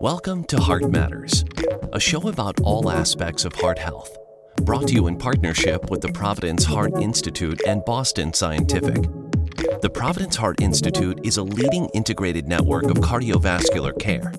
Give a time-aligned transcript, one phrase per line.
[0.00, 1.44] Welcome to Heart Matters,
[1.92, 4.16] a show about all aspects of heart health,
[4.62, 9.02] brought to you in partnership with the Providence Heart Institute and Boston Scientific.
[9.82, 14.32] The Providence Heart Institute is a leading integrated network of cardiovascular care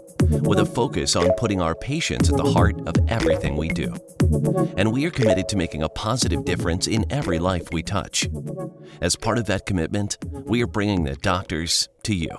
[0.43, 3.93] with a focus on putting our patients at the heart of everything we do.
[4.77, 8.29] And we are committed to making a positive difference in every life we touch.
[9.01, 12.29] As part of that commitment, we are bringing the doctors to you.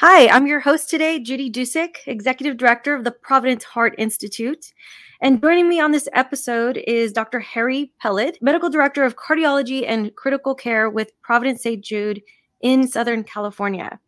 [0.00, 4.72] Hi, I'm your host today, Judy Ducsik, Executive Director of the Providence Heart Institute.
[5.20, 7.40] And joining me on this episode is Dr.
[7.40, 11.84] Harry Peled, Medical Director of Cardiology and Critical Care with Providence St.
[11.84, 12.22] Jude
[12.60, 13.98] in Southern California.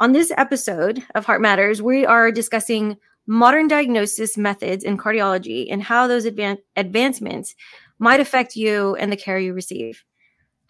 [0.00, 2.96] On this episode of Heart Matters, we are discussing
[3.26, 7.54] modern diagnosis methods in cardiology and how those advan- advancements
[7.98, 10.04] might affect you and the care you receive.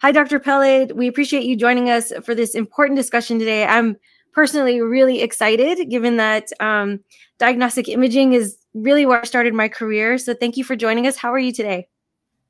[0.01, 0.39] Hi, Dr.
[0.39, 0.91] Peled.
[0.91, 3.65] We appreciate you joining us for this important discussion today.
[3.65, 3.97] I'm
[4.31, 6.99] personally really excited given that um,
[7.39, 10.17] diagnostic imaging is really where I started my career.
[10.19, 11.17] So thank you for joining us.
[11.17, 11.87] How are you today?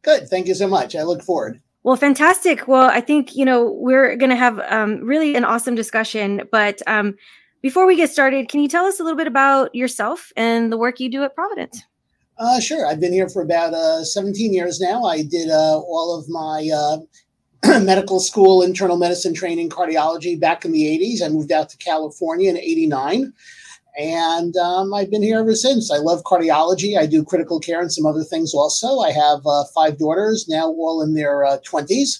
[0.02, 0.28] Good.
[0.28, 0.96] Thank you so much.
[0.96, 1.62] I look forward.
[1.84, 2.68] Well, fantastic.
[2.68, 6.42] Well, I think, you know, we're going to have um, really an awesome discussion.
[6.52, 7.16] But um,
[7.62, 10.78] before we get started, can you tell us a little bit about yourself and the
[10.78, 11.84] work you do at Providence?
[12.38, 12.86] Uh, sure.
[12.86, 15.06] I've been here for about uh, 17 years now.
[15.06, 20.72] I did uh, all of my uh, medical school, internal medicine training, cardiology back in
[20.72, 21.26] the 80s.
[21.26, 23.34] I moved out to California in 89.
[23.98, 25.92] And um, I've been here ever since.
[25.92, 27.00] I love cardiology.
[27.00, 29.00] I do critical care and some other things also.
[29.00, 32.20] I have uh, five daughters, now all in their uh, 20s.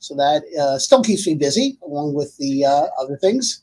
[0.00, 3.62] So that uh, still keeps me busy, along with the uh, other things.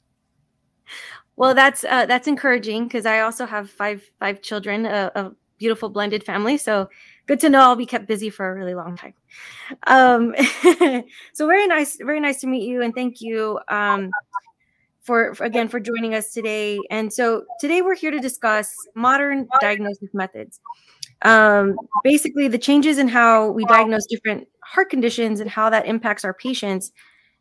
[1.39, 5.87] Well, that's uh, that's encouraging because I also have five five children, a, a beautiful
[5.87, 6.57] blended family.
[6.57, 6.89] So
[7.27, 9.13] good to know I'll be kept busy for a really long time.
[9.87, 10.35] Um,
[11.33, 14.09] so very nice, very nice to meet you, and thank you um,
[14.99, 16.77] for, for, again for joining us today.
[16.91, 20.59] And so today we're here to discuss modern diagnosis methods.
[21.21, 26.25] Um, basically, the changes in how we diagnose different heart conditions and how that impacts
[26.25, 26.91] our patients,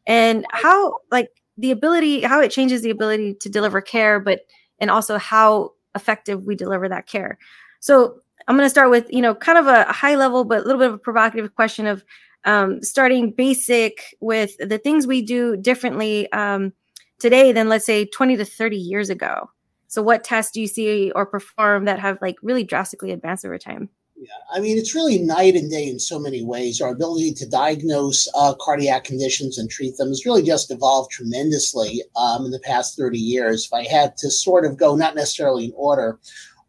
[0.07, 4.43] and how like the ability, how it changes the ability to deliver care, but
[4.79, 7.37] and also how effective we deliver that care.
[7.81, 10.65] So I'm going to start with, you know, kind of a high level, but a
[10.65, 12.05] little bit of a provocative question of
[12.45, 16.73] um, starting basic with the things we do differently um,
[17.19, 19.51] today than, let's say, 20 to 30 years ago.
[19.89, 23.59] So, what tests do you see or perform that have like really drastically advanced over
[23.59, 23.89] time?
[24.21, 26.81] Yeah, I mean, it's really night and day in so many ways.
[26.81, 32.03] Our ability to diagnose uh, cardiac conditions and treat them has really just evolved tremendously
[32.17, 33.67] um, in the past 30 years.
[33.67, 36.19] If I had to sort of go, not necessarily in order,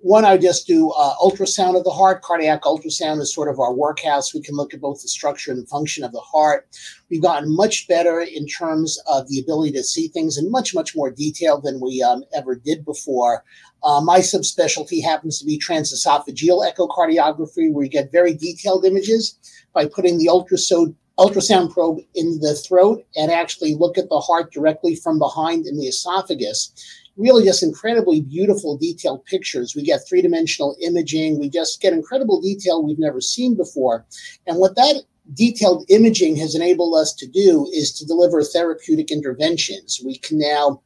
[0.01, 2.21] one, I just do uh, ultrasound of the heart.
[2.21, 4.33] Cardiac ultrasound is sort of our workhouse.
[4.33, 6.69] We can look at both the structure and function of the heart.
[7.09, 10.95] We've gotten much better in terms of the ability to see things in much, much
[10.95, 13.43] more detail than we um, ever did before.
[13.84, 19.38] Uh, my subspecialty happens to be transesophageal echocardiography, where you get very detailed images
[19.73, 24.53] by putting the ultrasound ultrasound probe in the throat and actually look at the heart
[24.53, 26.72] directly from behind in the esophagus
[27.19, 29.75] really just incredibly beautiful detailed pictures.
[29.75, 31.38] We get three dimensional imaging.
[31.38, 34.06] We just get incredible detail we've never seen before.
[34.47, 35.03] And what that
[35.34, 40.01] detailed imaging has enabled us to do is to deliver therapeutic interventions.
[40.03, 40.81] We can now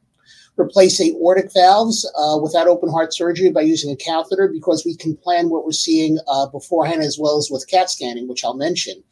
[0.56, 5.16] replace aortic valves uh, without open heart surgery by using a catheter because we can
[5.16, 9.02] plan what we're seeing uh, beforehand as well as with CAT scanning, which I'll mention.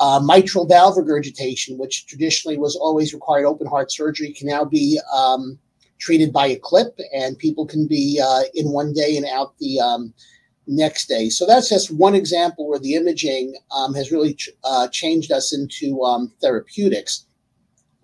[0.00, 4.98] Uh, mitral valve regurgitation, which traditionally was always required open heart surgery, can now be
[5.12, 5.58] um,
[5.98, 9.80] treated by a clip, and people can be uh, in one day and out the
[9.80, 10.14] um,
[10.68, 11.28] next day.
[11.28, 15.52] So that's just one example where the imaging um, has really ch- uh, changed us
[15.52, 17.26] into um, therapeutics.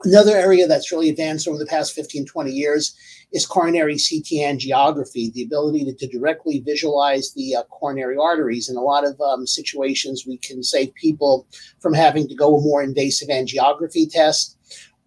[0.05, 2.95] Another area that's really advanced over the past 15, 20 years
[3.33, 8.69] is coronary CT angiography, the ability to, to directly visualize the uh, coronary arteries.
[8.69, 11.47] In a lot of um, situations, we can save people
[11.81, 14.59] from having to go a more invasive angiography test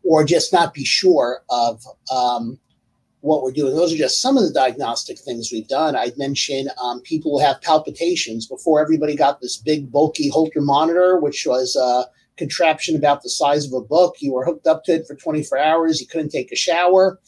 [0.03, 2.59] or just not be sure of um,
[3.21, 3.75] what we're doing.
[3.75, 5.95] Those are just some of the diagnostic things we've done.
[5.95, 8.47] I'd mention um, people who have palpitations.
[8.47, 12.05] Before everybody got this big, bulky Holter monitor, which was a
[12.37, 14.15] contraption about the size of a book.
[14.19, 15.99] You were hooked up to it for 24 hours.
[15.99, 17.19] You couldn't take a shower.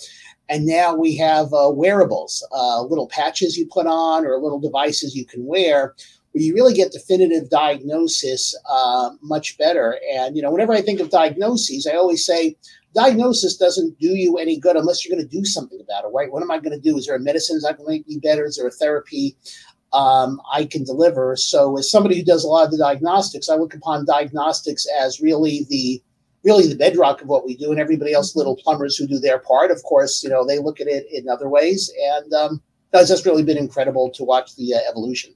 [0.48, 5.16] And now we have uh, wearables, uh, little patches you put on or little devices
[5.16, 5.96] you can wear
[6.32, 10.00] where you really get definitive diagnosis uh, much better.
[10.14, 12.56] And, you know, whenever I think of diagnoses, I always say,
[12.94, 16.32] diagnosis doesn't do you any good unless you're going to do something about it, right?
[16.32, 16.98] What am I going to do?
[16.98, 18.46] Is there a medicine going to make me better?
[18.46, 19.36] Is there a therapy
[19.94, 21.36] um, I can deliver?
[21.36, 25.20] So, as somebody who does a lot of the diagnostics, I look upon diagnostics as
[25.20, 26.02] really the
[26.44, 29.40] really the bedrock of what we do, and everybody else, little plumbers who do their
[29.40, 33.10] part, of course, you know, they look at it in other ways, and um, that's
[33.10, 35.34] just really been incredible to watch the uh, evolution.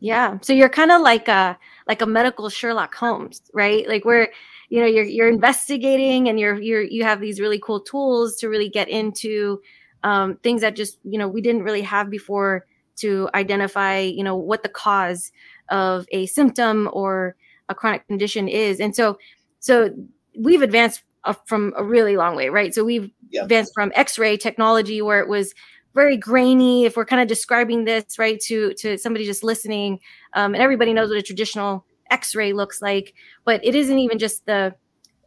[0.00, 3.86] Yeah, so you're kind of like a like a medical Sherlock Holmes, right?
[3.86, 4.30] Like where
[4.70, 8.48] you know you're you're investigating and you're you're you have these really cool tools to
[8.48, 9.60] really get into
[10.02, 12.66] um, things that just you know we didn't really have before
[13.00, 15.32] to identify you know what the cause
[15.68, 17.36] of a symptom or
[17.68, 19.18] a chronic condition is and so
[19.60, 19.90] so
[20.38, 21.02] we've advanced
[21.46, 23.42] from a really long way right so we've yeah.
[23.42, 25.54] advanced from x-ray technology where it was
[25.94, 29.98] very grainy if we're kind of describing this right to to somebody just listening
[30.34, 33.14] um, and everybody knows what a traditional x-ray looks like
[33.44, 34.74] but it isn't even just the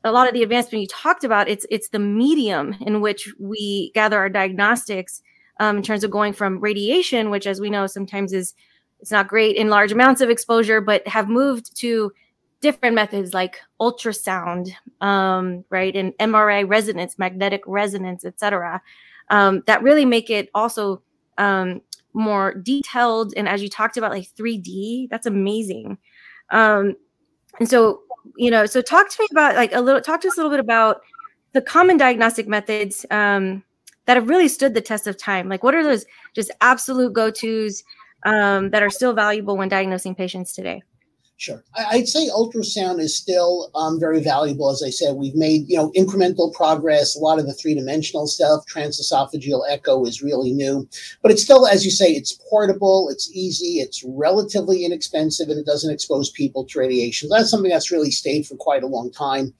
[0.04, 3.92] a lot of the advancement you talked about it's it's the medium in which we
[3.94, 5.22] gather our diagnostics
[5.60, 8.54] um, in terms of going from radiation which as we know sometimes is
[9.00, 12.12] it's not great in large amounts of exposure but have moved to
[12.62, 14.70] different methods like ultrasound
[15.02, 18.82] um, right and mri resonance magnetic resonance etc
[19.30, 21.02] um, that really make it also
[21.38, 21.82] um,
[22.14, 23.34] more detailed.
[23.36, 25.98] And as you talked about like 3d that's amazing.
[26.50, 26.96] Um,
[27.60, 28.02] and so
[28.38, 30.50] you know, so talk to me about like a little, talk to us a little
[30.50, 31.02] bit about
[31.52, 33.64] the common diagnostic methods um,
[34.06, 35.50] that have really stood the test of time.
[35.50, 37.84] Like, what are those just absolute go tos
[38.26, 40.84] um, that are still valuable when diagnosing patients today?
[41.38, 41.64] Sure.
[41.76, 44.70] I'd say ultrasound is still um, very valuable.
[44.70, 47.16] As I said, we've made you know incremental progress.
[47.16, 50.88] A lot of the three dimensional stuff, transesophageal echo, is really new,
[51.22, 55.66] but it's still, as you say, it's portable, it's easy, it's relatively inexpensive, and it
[55.66, 57.30] doesn't expose people to radiation.
[57.30, 59.54] That's something that's really stayed for quite a long time.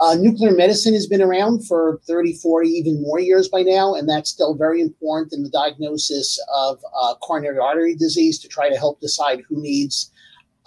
[0.00, 4.08] Uh, nuclear medicine has been around for 30, 40, even more years by now, and
[4.08, 8.76] that's still very important in the diagnosis of uh, coronary artery disease to try to
[8.76, 10.10] help decide who needs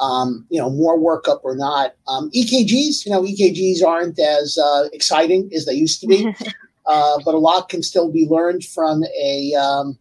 [0.01, 1.94] um, you know, more workup or not.
[2.07, 6.36] Um, EKGs, you know, EKGs aren't as uh, exciting as they used to be,
[6.88, 9.98] uh, but a lot can still be learned from a um,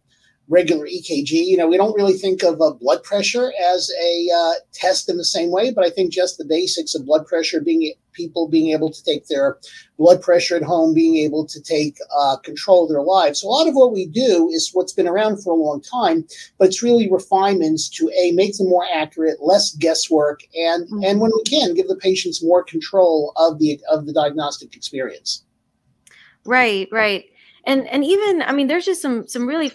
[0.49, 1.31] regular EKG.
[1.31, 5.17] You know, we don't really think of uh, blood pressure as a uh, test in
[5.17, 8.71] the same way, but I think just the basics of blood pressure, being people being
[8.71, 9.57] able to take their
[9.97, 13.41] blood pressure at home, being able to take uh, control of their lives.
[13.41, 16.25] So a lot of what we do is what's been around for a long time,
[16.57, 21.03] but it's really refinements to a make them more accurate, less guesswork, and mm-hmm.
[21.03, 25.43] and when we can give the patients more control of the of the diagnostic experience.
[26.45, 27.25] Right, right.
[27.65, 29.71] And and even I mean there's just some some really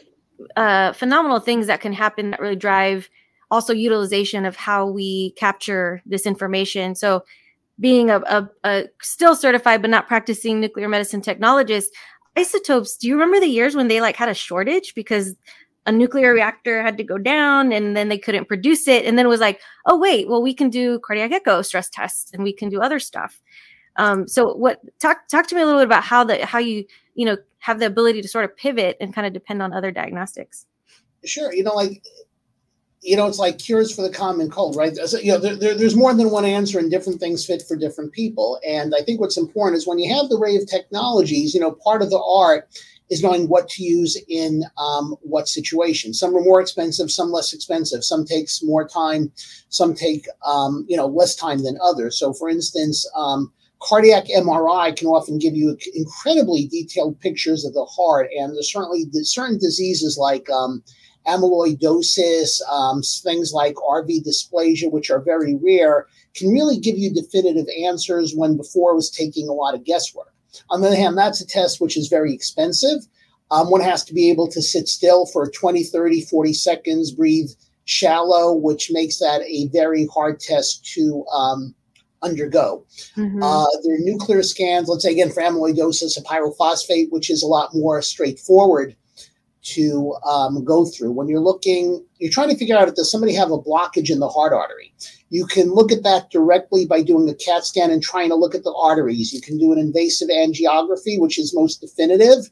[0.56, 3.08] uh, phenomenal things that can happen that really drive
[3.50, 6.94] also utilization of how we capture this information.
[6.94, 7.24] So,
[7.78, 11.86] being a, a, a, still certified but not practicing nuclear medicine technologist,
[12.36, 12.96] isotopes.
[12.96, 15.34] Do you remember the years when they like had a shortage because
[15.84, 19.26] a nuclear reactor had to go down and then they couldn't produce it, and then
[19.26, 22.52] it was like, oh wait, well we can do cardiac echo stress tests and we
[22.52, 23.40] can do other stuff.
[23.96, 26.84] Um, so, what talk talk to me a little bit about how the how you
[27.14, 29.90] you know have the ability to sort of pivot and kind of depend on other
[29.90, 30.66] diagnostics
[31.24, 32.02] sure you know like
[33.02, 35.74] you know it's like cures for the common cold right so, you know there, there,
[35.74, 39.20] there's more than one answer and different things fit for different people and i think
[39.20, 42.22] what's important is when you have the array of technologies you know part of the
[42.22, 42.68] art
[43.08, 46.12] is knowing what to use in um, what situation.
[46.12, 48.04] Some are more expensive, some less expensive.
[48.04, 49.32] Some takes more time,
[49.68, 52.18] some take um, you know less time than others.
[52.18, 57.84] So, for instance, um, cardiac MRI can often give you incredibly detailed pictures of the
[57.84, 60.82] heart, and there's certainly certain diseases like um,
[61.26, 67.66] amyloidosis, um, things like RV dysplasia, which are very rare, can really give you definitive
[67.82, 70.32] answers when before it was taking a lot of guesswork.
[70.70, 73.06] On the other hand, that's a test which is very expensive.
[73.50, 77.50] Um, one has to be able to sit still for 20, 30, 40 seconds, breathe
[77.84, 81.74] shallow, which makes that a very hard test to um,
[82.22, 82.84] undergo.
[83.16, 83.42] Mm-hmm.
[83.42, 87.46] Uh, there are nuclear scans, let's say again for amyloidosis, a pyrophosphate, which is a
[87.46, 88.96] lot more straightforward
[89.66, 91.10] to um, go through.
[91.10, 94.20] When you're looking, you're trying to figure out if does somebody have a blockage in
[94.20, 94.94] the heart artery.
[95.30, 98.54] You can look at that directly by doing a CAT scan and trying to look
[98.54, 99.32] at the arteries.
[99.32, 102.48] You can do an invasive angiography, which is most definitive,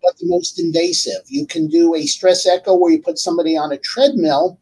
[0.00, 1.22] but the most invasive.
[1.26, 4.60] You can do a stress echo where you put somebody on a treadmill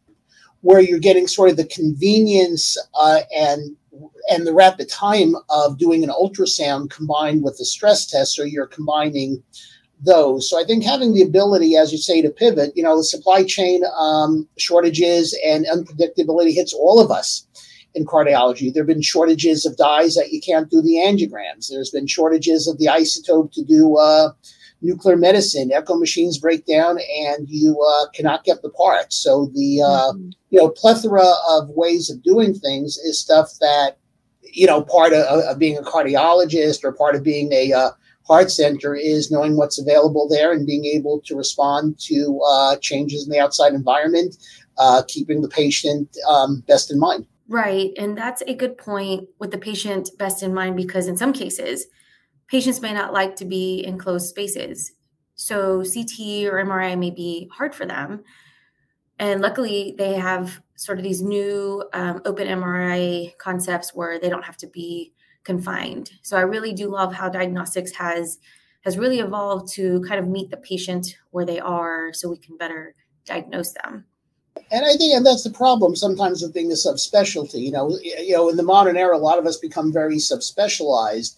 [0.61, 3.75] where you're getting sort of the convenience uh, and
[4.31, 8.65] and the rapid time of doing an ultrasound combined with the stress test, so you're
[8.65, 9.41] combining
[10.05, 10.49] those.
[10.49, 13.43] So I think having the ability, as you say, to pivot, you know, the supply
[13.43, 17.45] chain um, shortages and unpredictability hits all of us
[17.93, 18.73] in cardiology.
[18.73, 21.69] There have been shortages of dyes that you can't do the angiograms.
[21.69, 24.31] There's been shortages of the isotope to do uh,
[24.81, 25.71] nuclear medicine.
[25.71, 29.15] Echo machines break down and you uh, cannot get the parts.
[29.15, 30.29] So the uh, mm-hmm.
[30.49, 33.97] you know plethora of ways of doing things is stuff that
[34.55, 37.91] you know, part of, of, being a cardiologist or part of being a uh,
[38.27, 43.25] heart center is knowing what's available there and being able to respond to uh, changes
[43.25, 44.35] in the outside environment,
[44.77, 47.25] uh, keeping the patient um, best in mind.
[47.47, 47.91] Right.
[47.97, 51.85] And that's a good point with the patient best in mind because in some cases,
[52.47, 54.93] patients may not like to be in closed spaces.
[55.35, 58.23] So CT or MRI may be hard for them.
[59.19, 64.43] And luckily, they have sort of these new um, open MRI concepts where they don't
[64.43, 65.13] have to be
[65.45, 66.11] confined.
[66.21, 68.39] So I really do love how diagnostics has
[68.81, 72.55] has really evolved to kind of meet the patient where they are, so we can
[72.57, 72.93] better
[73.25, 74.05] diagnose them.
[74.71, 77.61] And I think, and that's the problem sometimes with being a subspecialty.
[77.61, 81.35] You know, you know, in the modern era, a lot of us become very subspecialized,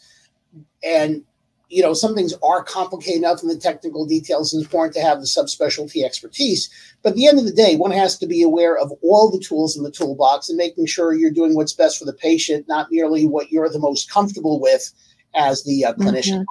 [0.84, 1.24] and
[1.70, 5.02] you know, some things are complicated enough in the technical details, and it's important to
[5.02, 6.70] have the subspecialty expertise.
[7.04, 9.44] But at the end of the day, one has to be aware of all the
[9.44, 12.88] tools in the toolbox and making sure you're doing what's best for the patient, not
[12.90, 14.94] merely what you're the most comfortable with
[15.36, 16.40] as the uh, clinician.
[16.40, 16.44] Mm-hmm.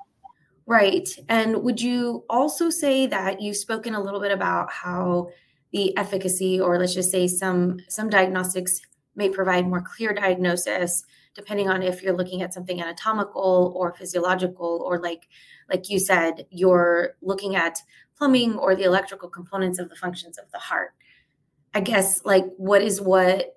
[0.66, 1.08] Right.
[1.28, 5.30] And would you also say that you've spoken a little bit about how
[5.72, 8.80] the efficacy, or let's just say some some diagnostics
[9.14, 11.04] may provide more clear diagnosis
[11.36, 15.28] depending on if you're looking at something anatomical or physiological or like
[15.70, 17.78] like you said you're looking at
[18.16, 20.94] plumbing or the electrical components of the functions of the heart.
[21.74, 23.54] I guess like what is what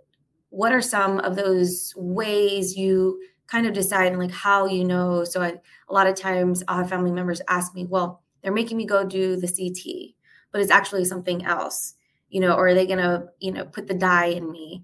[0.50, 5.24] what are some of those ways you kind of decide and like how you know?
[5.24, 5.54] So I,
[5.90, 9.04] a lot of times i'll have family members ask me well they're making me go
[9.04, 10.16] do the ct
[10.52, 11.96] but it's actually something else
[12.30, 14.84] you know or are they gonna you know put the dye in me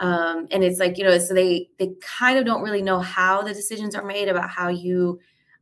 [0.00, 3.42] um, and it's like you know so they they kind of don't really know how
[3.42, 5.18] the decisions are made about how you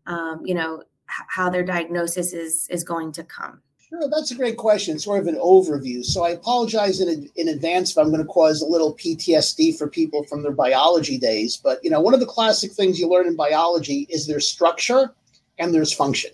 [0.07, 3.61] um, you know h- how their diagnosis is is going to come
[3.95, 4.99] Sure, that's a great question.
[4.99, 6.05] Sort of an overview.
[6.05, 9.89] So I apologize in, in advance if I'm going to cause a little PTSD for
[9.89, 11.57] people from their biology days.
[11.57, 15.15] But you know, one of the classic things you learn in biology is there's structure
[15.61, 16.33] and there's function.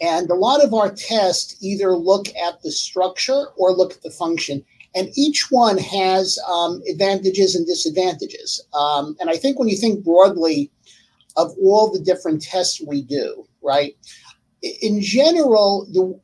[0.00, 4.10] And a lot of our tests either look at the structure or look at the
[4.10, 4.64] function
[4.96, 8.60] and each one has um, advantages and disadvantages.
[8.72, 10.70] Um, and I think when you think broadly
[11.36, 13.94] of all the different tests we do, right?
[14.62, 16.18] In general, the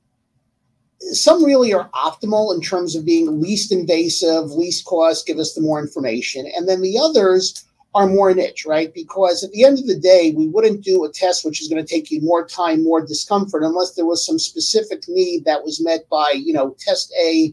[1.12, 5.60] some really are optimal in terms of being least invasive, least cost, give us the
[5.60, 7.64] more information, and then the others
[7.94, 8.94] are more niche, right?
[8.94, 11.84] Because at the end of the day, we wouldn't do a test which is going
[11.84, 15.84] to take you more time, more discomfort, unless there was some specific need that was
[15.84, 17.52] met by, you know, test A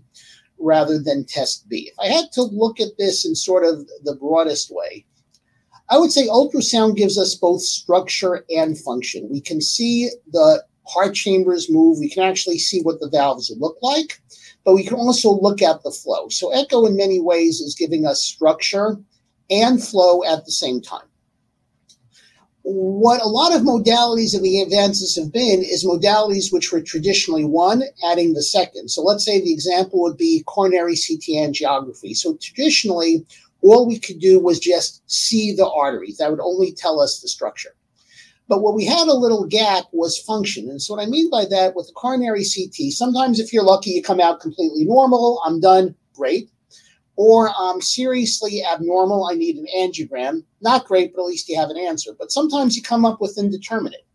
[0.59, 1.91] rather than test B.
[1.91, 5.05] If I had to look at this in sort of the broadest way,
[5.89, 9.27] I would say ultrasound gives us both structure and function.
[9.29, 11.99] We can see the heart chambers move.
[11.99, 14.21] We can actually see what the valves look like,
[14.63, 16.29] but we can also look at the flow.
[16.29, 18.97] So echo in many ways is giving us structure
[19.49, 21.08] and flow at the same time
[22.63, 27.45] what a lot of modalities of the advances have been is modalities which were traditionally
[27.45, 28.89] one, adding the second.
[28.89, 32.15] So let's say the example would be coronary CT angiography.
[32.15, 33.25] So traditionally,
[33.61, 36.17] all we could do was just see the arteries.
[36.17, 37.75] That would only tell us the structure.
[38.47, 40.69] But what we had a little gap was function.
[40.69, 43.91] And so what I mean by that with the coronary CT, sometimes if you're lucky,
[43.91, 45.41] you come out completely normal.
[45.45, 45.95] I'm done.
[46.13, 46.49] Great
[47.19, 50.41] or I'm seriously abnormal, I need an angiogram.
[50.61, 52.11] Not great, but at least you have an answer.
[52.17, 54.05] But sometimes you come up with indeterminate.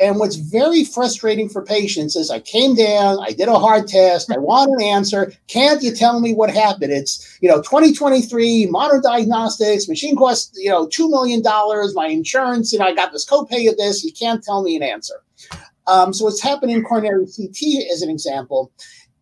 [0.00, 4.32] And what's very frustrating for patients is I came down, I did a hard test,
[4.32, 5.30] I want an answer.
[5.48, 6.90] Can't you tell me what happened?
[6.90, 11.42] It's, you know, 2023, modern diagnostics, machine costs, you know, $2 million,
[11.94, 14.02] my insurance, you know, I got this copay of this.
[14.02, 15.22] You can't tell me an answer.
[15.86, 18.72] Um, so what's happening in coronary CT, as an example,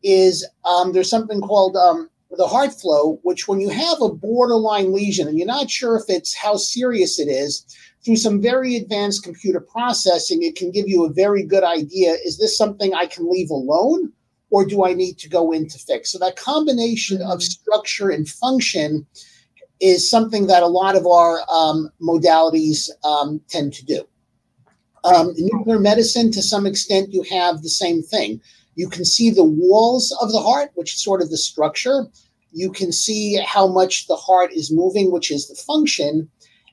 [0.04, 5.28] is um, there's something called um, the HeartFlow, which when you have a borderline lesion
[5.28, 7.64] and you're not sure if it's how serious it is,
[8.04, 12.16] through some very advanced computer processing, it can give you a very good idea.
[12.24, 14.12] Is this something I can leave alone
[14.50, 16.12] or do I need to go in to fix?
[16.12, 17.40] So that combination of mm-hmm.
[17.40, 19.06] structure and function
[19.80, 24.06] is something that a lot of our um, modalities um, tend to do.
[25.04, 28.40] Um, in nuclear medicine, to some extent, you have the same thing.
[28.76, 32.06] You can see the walls of the heart, which is sort of the structure.
[32.52, 36.30] You can see how much the heart is moving, which is the function.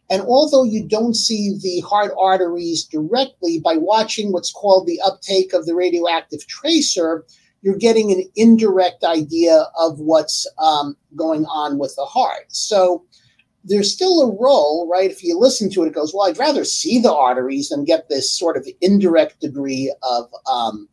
[0.10, 5.54] And although you don't see the heart arteries directly, by watching what's called the uptake
[5.54, 7.26] of the radioactive tracer,
[7.62, 12.46] you're getting an indirect idea of what's um, going on with the heart.
[12.50, 13.06] So
[13.64, 15.10] there's still a role, right?
[15.10, 18.10] If you listen to it, it goes, well, I'd rather see the arteries than get
[18.10, 20.90] this sort of indirect degree of um,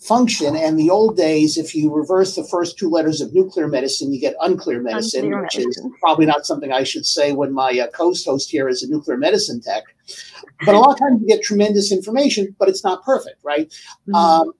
[0.00, 0.56] function.
[0.56, 4.20] And the old days, if you reverse the first two letters of nuclear medicine, you
[4.20, 5.86] get unclear medicine, unclear which medicine.
[5.86, 9.18] is probably not something I should say when my uh, host here is a nuclear
[9.18, 9.84] medicine tech.
[10.64, 13.68] But a lot of times you get tremendous information, but it's not perfect, right?
[14.08, 14.14] Mm-hmm.
[14.14, 14.52] Um,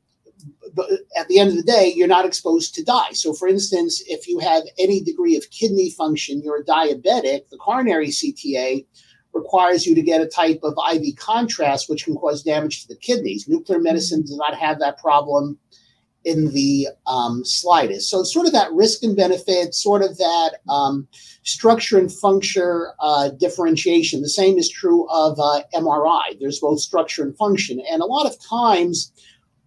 [0.74, 3.12] but at the end of the day, you're not exposed to dye.
[3.12, 7.58] So, for instance, if you have any degree of kidney function, you're a diabetic, the
[7.58, 8.86] coronary CTA
[9.32, 12.96] requires you to get a type of IV contrast, which can cause damage to the
[12.96, 13.48] kidneys.
[13.48, 15.58] Nuclear medicine does not have that problem
[16.24, 18.10] in the um, slightest.
[18.10, 21.08] So, sort of that risk and benefit, sort of that um,
[21.44, 24.20] structure and function uh, differentiation.
[24.20, 26.38] The same is true of uh, MRI.
[26.38, 27.80] There's both structure and function.
[27.90, 29.12] And a lot of times,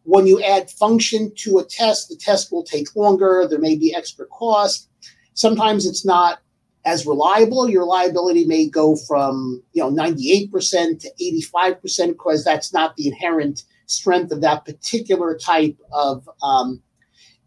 [0.03, 3.47] when you add function to a test, the test will take longer.
[3.49, 4.89] There may be extra cost.
[5.33, 6.39] Sometimes it's not
[6.85, 7.69] as reliable.
[7.69, 11.11] Your reliability may go from you know 98% to
[11.55, 16.81] 85% because that's not the inherent strength of that particular type of um,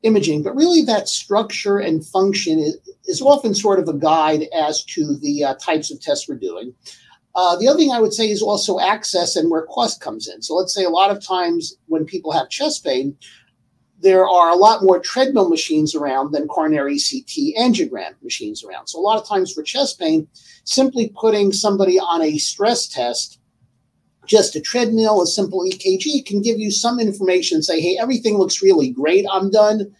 [0.02, 0.42] imaging.
[0.42, 2.76] But really, that structure and function is,
[3.06, 6.74] is, often sort of a guide as to the uh, types of tests we're doing.
[7.34, 10.40] Uh, the other thing I would say is also access and where cost comes in.
[10.40, 13.16] So let's say a lot of times when people have chest pain,
[14.06, 18.86] there are a lot more treadmill machines around than coronary CT angiogram machines around.
[18.86, 20.28] So a lot of times for chest pain,
[20.62, 23.40] simply putting somebody on a stress test,
[24.24, 27.62] just a treadmill, a simple EKG can give you some information.
[27.62, 29.26] Say, hey, everything looks really great.
[29.30, 29.92] I'm done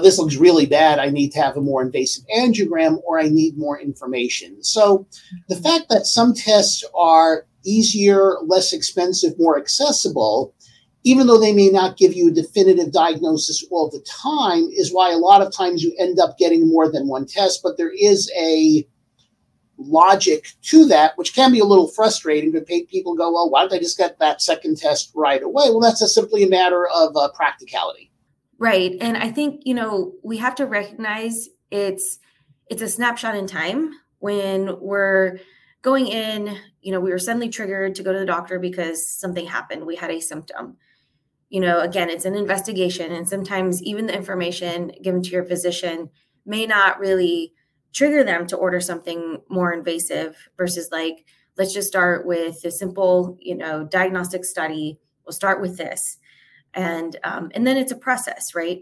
[0.00, 0.98] this looks really bad.
[0.98, 4.62] I need to have a more invasive angiogram or I need more information.
[4.62, 5.06] So
[5.48, 10.54] the fact that some tests are easier, less expensive, more accessible,
[11.04, 15.10] even though they may not give you a definitive diagnosis all the time, is why
[15.10, 17.60] a lot of times you end up getting more than one test.
[17.62, 18.86] But there is a
[19.78, 22.52] logic to that, which can be a little frustrating.
[22.52, 25.64] But people go, well, why don't I just get that second test right away?
[25.70, 28.10] Well, that's simply a matter of uh, practicality.
[28.58, 28.96] Right.
[29.00, 32.18] And I think, you know, we have to recognize it's
[32.70, 35.40] it's a snapshot in time when we're
[35.82, 39.46] going in, you know, we were suddenly triggered to go to the doctor because something
[39.46, 39.84] happened.
[39.84, 40.76] We had a symptom.
[41.52, 46.08] You know, again, it's an investigation and sometimes even the information given to your physician
[46.46, 47.52] may not really
[47.92, 51.26] trigger them to order something more invasive versus like
[51.58, 54.98] let's just start with a simple, you know, diagnostic study.
[55.26, 56.16] We'll start with this.
[56.72, 58.80] And um, and then it's a process right?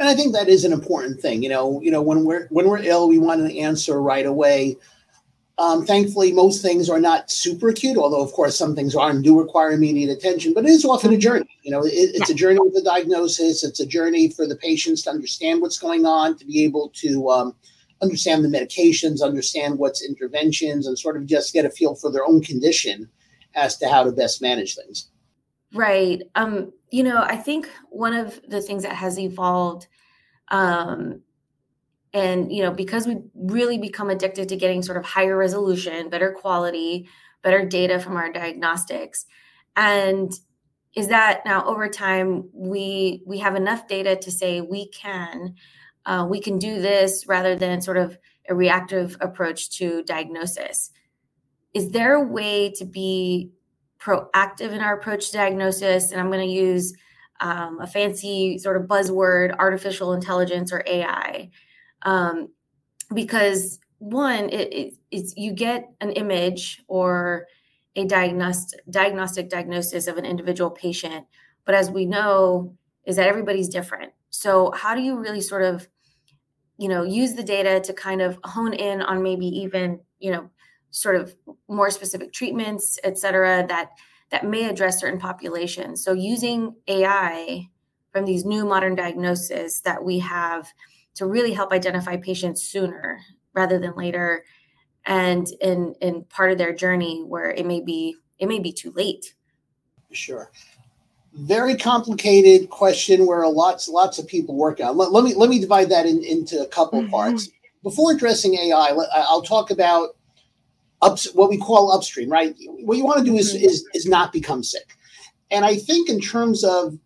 [0.00, 2.68] And i think that is an important thing you know you know when we're when
[2.68, 4.76] we're ill we want an answer right away
[5.58, 9.24] um, thankfully most things are not super acute although of course some things are and
[9.24, 12.34] do require immediate attention but it is often a journey you know it, it's a
[12.34, 16.36] journey with the diagnosis it's a journey for the patients to understand what's going on
[16.36, 17.54] to be able to um,
[18.02, 22.26] understand the medications understand what's interventions and sort of just get a feel for their
[22.26, 23.08] own condition
[23.54, 25.08] as to how to best manage things
[25.76, 26.22] Right.
[26.34, 29.88] Um, you know, I think one of the things that has evolved,
[30.48, 31.22] um,
[32.16, 36.32] and you know, because we really become addicted to getting sort of higher resolution, better
[36.32, 37.08] quality,
[37.42, 39.26] better data from our diagnostics,
[39.76, 40.32] and
[40.94, 45.54] is that now over time we we have enough data to say we can
[46.06, 48.16] uh, we can do this rather than sort of
[48.48, 50.90] a reactive approach to diagnosis.
[51.74, 53.50] Is there a way to be
[54.06, 56.12] proactive in our approach to diagnosis.
[56.12, 56.94] And I'm going to use
[57.40, 61.50] um, a fancy sort of buzzword, artificial intelligence or AI,
[62.06, 62.48] um,
[63.12, 67.46] because one, it, it, it's you get an image or
[67.96, 71.26] a diagnostic diagnostic diagnosis of an individual patient,
[71.64, 74.12] but as we know, is that everybody's different.
[74.30, 75.88] So how do you really sort of,
[76.78, 80.50] you know, use the data to kind of hone in on maybe even you know
[80.90, 81.34] sort of
[81.68, 83.90] more specific treatments, et cetera, that
[84.30, 86.04] that may address certain populations.
[86.04, 87.68] So using AI
[88.12, 90.72] from these new modern diagnoses that we have
[91.16, 93.20] to really help identify patients sooner
[93.54, 94.44] rather than later
[95.06, 98.90] and in in part of their journey where it may be it may be too
[98.92, 99.34] late.
[100.12, 100.50] Sure.
[101.34, 104.96] Very complicated question where lots lots of people work on.
[104.96, 107.10] Let, let me let me divide that in, into a couple mm-hmm.
[107.10, 107.48] parts.
[107.82, 110.16] Before addressing AI, I'll talk about
[111.02, 112.54] up, what we call upstream, right?
[112.66, 113.64] What you want to do is, mm-hmm.
[113.64, 114.96] is, is not become sick.
[115.50, 116.98] And I think in terms of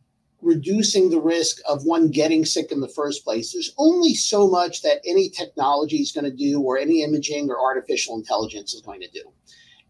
[0.43, 4.83] reducing the risk of one getting sick in the first place, there's only so much
[4.83, 9.01] that any technology is going to do or any imaging or artificial intelligence is going
[9.01, 9.23] to do.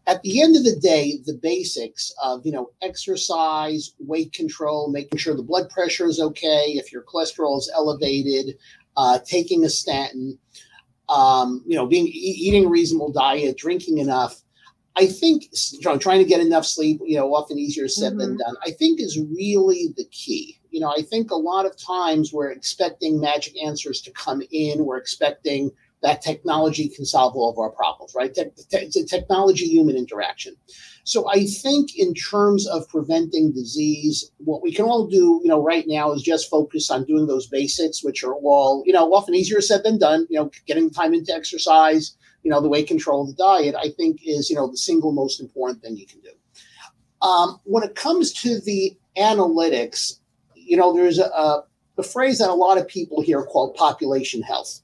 [0.07, 5.19] At the end of the day, the basics of you know exercise, weight control, making
[5.19, 8.57] sure the blood pressure is okay, if your cholesterol is elevated,
[8.97, 10.39] uh, taking a statin,
[11.07, 14.41] um, you know, being eating a reasonable diet, drinking enough.
[14.95, 15.45] I think
[15.81, 18.19] trying to get enough sleep, you know, often easier said mm-hmm.
[18.19, 20.59] than done, I think is really the key.
[20.69, 24.85] You know, I think a lot of times we're expecting magic answers to come in,
[24.85, 28.33] we're expecting that technology can solve all of our problems, right?
[28.33, 30.55] Te- te- it's a technology human interaction.
[31.03, 35.61] So I think in terms of preventing disease, what we can all do, you know,
[35.61, 39.35] right now is just focus on doing those basics, which are all, you know, often
[39.35, 40.27] easier said than done.
[40.29, 44.21] You know, getting time into exercise, you know, the weight control, the diet, I think
[44.25, 46.31] is, you know, the single most important thing you can do.
[47.21, 50.19] Um, when it comes to the analytics,
[50.55, 51.63] you know, there's a,
[51.97, 54.81] a phrase that a lot of people hear called population health.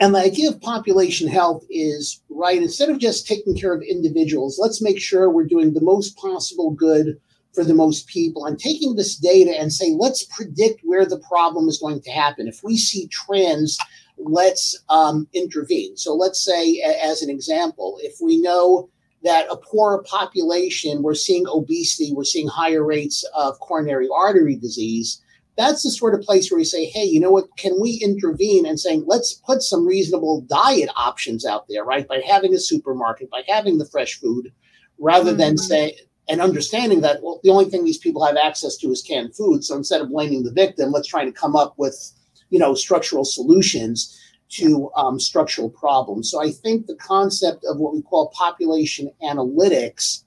[0.00, 4.58] And the idea of population health is right, instead of just taking care of individuals,
[4.60, 7.18] let's make sure we're doing the most possible good
[7.54, 11.68] for the most people and taking this data and say, let's predict where the problem
[11.68, 12.48] is going to happen.
[12.48, 13.78] If we see trends
[14.24, 15.96] let's um, intervene.
[15.96, 18.88] So let's say, as an example, if we know
[19.22, 25.22] that a poorer population, we're seeing obesity, we're seeing higher rates of coronary artery disease.
[25.56, 27.56] That's the sort of place where we say, hey, you know what?
[27.56, 32.08] Can we intervene and saying, let's put some reasonable diet options out there, right?
[32.08, 34.50] By having a supermarket, by having the fresh food,
[34.98, 35.40] rather mm-hmm.
[35.40, 39.02] than say, and understanding that, well, the only thing these people have access to is
[39.02, 39.62] canned food.
[39.64, 42.12] So instead of blaming the victim, let's try to come up with
[42.52, 44.18] you know structural solutions
[44.50, 46.30] to um, structural problems.
[46.30, 50.24] So I think the concept of what we call population analytics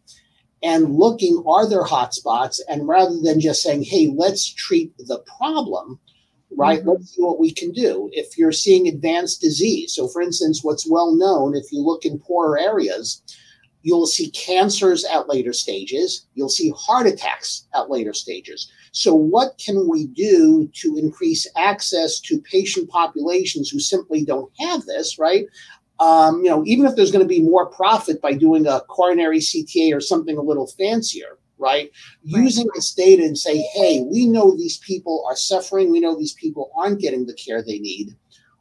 [0.64, 6.00] and looking are there hotspots, and rather than just saying, hey, let's treat the problem,
[6.58, 6.80] right?
[6.80, 6.90] Mm-hmm.
[6.90, 8.10] Let's see what we can do.
[8.14, 12.18] If you're seeing advanced disease, so for instance, what's well known, if you look in
[12.18, 13.22] poorer areas,
[13.84, 18.72] you'll see cancers at later stages, you'll see heart attacks at later stages.
[18.96, 24.86] So, what can we do to increase access to patient populations who simply don't have
[24.86, 25.48] this, right?
[26.00, 29.40] Um, you know, even if there's going to be more profit by doing a coronary
[29.40, 31.92] CTA or something a little fancier, right?
[31.92, 31.92] right?
[32.24, 36.34] Using this data and say, hey, we know these people are suffering, we know these
[36.34, 38.16] people aren't getting the care they need.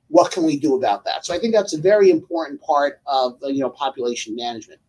[0.09, 1.25] What can we do about that?
[1.25, 4.81] So I think that's a very important part of you know population management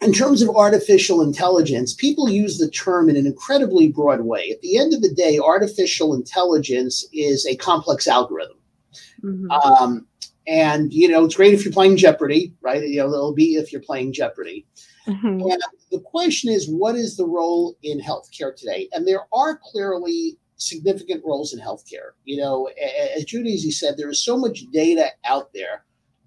[0.00, 4.50] in terms of artificial intelligence, people use the term in an incredibly broad way.
[4.50, 8.58] At the end of the day, artificial intelligence is a complex algorithm.
[9.22, 9.50] Mm-hmm.
[9.50, 10.06] Um,
[10.46, 12.82] and, you know, it's great if you're playing Jeopardy, right?
[12.82, 14.66] You know, it'll be if you're playing Jeopardy.
[15.06, 15.26] Mm-hmm.
[15.26, 18.88] And the question is, what is the role in healthcare today?
[18.92, 22.12] And there are clearly significant roles in healthcare.
[22.24, 22.70] You know,
[23.16, 25.84] as Judy, as you said, there is so much data out there.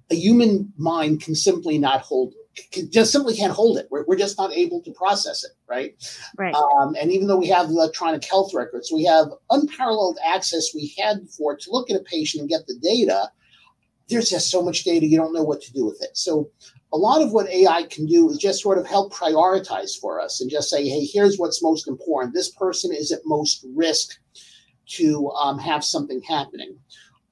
[0.10, 2.34] A human mind can simply not hold
[2.90, 3.88] just simply can't hold it.
[3.90, 5.96] We're, we're just not able to process it, right?
[6.38, 6.54] Right.
[6.54, 11.22] Um, and even though we have electronic health records, we have unparalleled access we had
[11.22, 13.32] before to look at a patient and get the data.
[14.10, 16.18] There's just so much data you don't know what to do with it.
[16.18, 16.50] So
[16.94, 20.42] a lot of what AI can do is just sort of help prioritize for us
[20.42, 22.34] and just say, hey, here's what's most important.
[22.34, 24.20] This person is at most risk
[24.88, 26.78] to um, have something happening.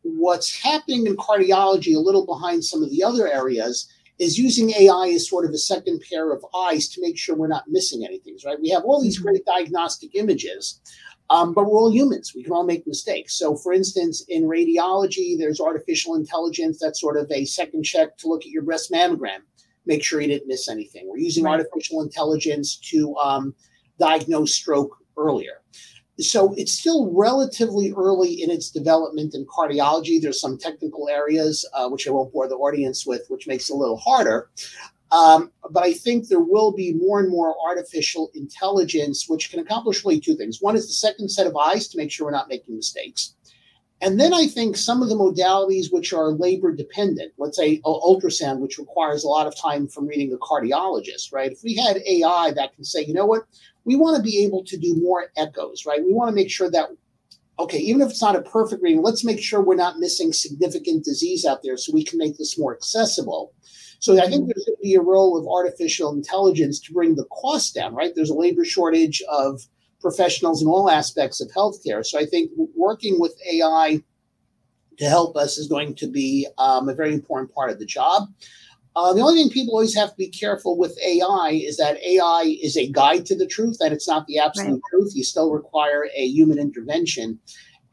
[0.04, 5.12] What's happening in cardiology, a little behind some of the other areas, is using AI
[5.16, 8.38] as sort of a second pair of eyes to make sure we're not missing anything,
[8.46, 8.60] right?
[8.62, 10.82] We have all these great diagnostic images,
[11.30, 12.34] um, but we're all humans.
[12.36, 13.40] We can all make mistakes.
[13.40, 18.28] So, for instance, in radiology, there's artificial intelligence that's sort of a second check to
[18.28, 19.40] look at your breast mammogram,
[19.86, 21.08] make sure you didn't miss anything.
[21.08, 21.60] We're using right.
[21.60, 23.56] artificial intelligence to um,
[24.00, 25.62] diagnose stroke earlier
[26.20, 30.22] so it's still relatively early in its development in cardiology.
[30.22, 33.74] There's some technical areas, uh, which I won't bore the audience with, which makes it
[33.74, 34.50] a little harder.
[35.12, 40.06] Um, but I think there will be more and more artificial intelligence, which can accomplish
[40.06, 40.62] really two things.
[40.62, 43.34] One is the second set of eyes to make sure we're not making mistakes.
[44.02, 48.60] And then I think some of the modalities which are labor dependent, let's say ultrasound,
[48.60, 51.52] which requires a lot of time from reading a cardiologist, right?
[51.52, 53.44] If we had AI that can say, you know what,
[53.86, 56.04] we want to be able to do more echoes, right?
[56.04, 56.90] We want to make sure that,
[57.58, 61.04] okay, even if it's not a perfect reading, let's make sure we're not missing significant
[61.06, 63.54] disease out there so we can make this more accessible.
[64.00, 67.26] So I think there's going to be a role of artificial intelligence to bring the
[67.26, 68.14] cost down, right?
[68.16, 69.62] There's a labor shortage of
[70.00, 72.06] professionals in all aspects of healthcare.
[72.06, 74.02] So I think working with AI
[74.98, 78.30] to help us is going to be um, a very important part of the job.
[78.96, 82.58] Uh, the only thing people always have to be careful with AI is that AI
[82.62, 84.82] is a guide to the truth, and it's not the absolute right.
[84.90, 85.16] truth.
[85.16, 87.40] You still require a human intervention.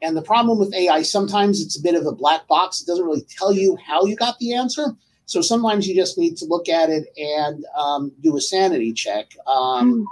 [0.01, 2.81] And the problem with AI, sometimes it's a bit of a black box.
[2.81, 4.95] It doesn't really tell you how you got the answer.
[5.25, 9.31] So sometimes you just need to look at it and um, do a sanity check.
[9.47, 10.05] Um, mm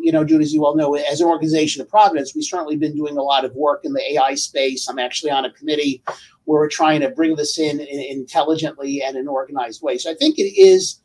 [0.00, 2.96] you know, Jude, as you all know, as an organization of Providence, we've certainly been
[2.96, 4.88] doing a lot of work in the AI space.
[4.88, 6.02] I'm actually on a committee
[6.48, 9.98] where we're trying to bring this in, in intelligently and in an organized way.
[9.98, 10.98] So I think it is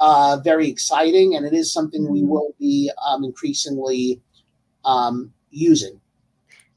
[0.00, 2.28] uh, very exciting, and it is something we Mhm.
[2.28, 4.20] will be um, increasingly
[4.84, 5.98] um, using.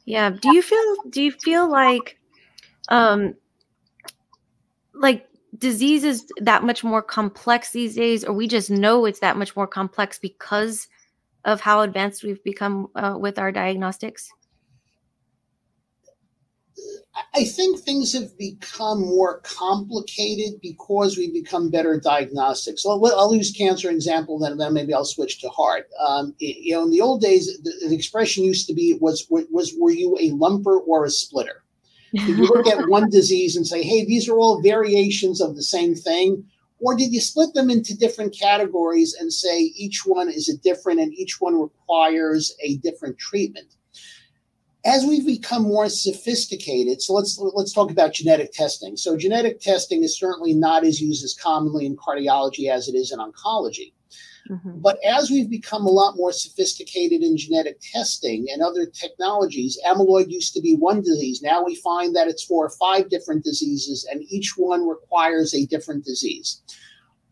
[0.05, 0.29] Yeah.
[0.29, 2.17] Do you feel do you feel like
[2.87, 3.35] um
[4.93, 9.35] like disease is that much more complex these days or we just know it's that
[9.35, 10.87] much more complex because
[11.43, 14.31] of how advanced we've become uh, with our diagnostics?
[17.33, 22.83] I- think things have become more complicated because we've become better diagnostics.
[22.83, 25.87] So I'll, use cancer example, then then maybe I'll switch to heart.
[25.99, 29.73] Um, you know, in the old days, the, the expression used to be was was
[29.79, 31.63] were you a lumper or a splitter?
[32.13, 35.63] Did you look at one disease and say, hey, these are all variations of the
[35.63, 36.45] same thing?
[36.79, 40.99] Or did you split them into different categories and say each one is a different
[40.99, 43.75] and each one requires a different treatment?
[44.85, 48.95] As we've become more sophisticated, so let's let's talk about genetic testing.
[48.95, 53.11] So genetic testing is certainly not as used as commonly in cardiology as it is
[53.11, 53.93] in oncology.
[54.47, 54.83] Mhm.
[54.83, 60.29] But as we've become a lot more sophisticated in genetic testing and other technologies, amyloid
[60.29, 61.41] used to be one disease.
[61.41, 65.65] Now we find that it's four or five different diseases, and each one requires a
[65.65, 66.61] different disease.